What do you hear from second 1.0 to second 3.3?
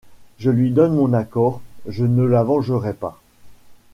accord: je ne la vengerai pas.